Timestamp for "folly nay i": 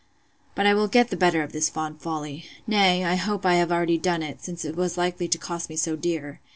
2.01-3.13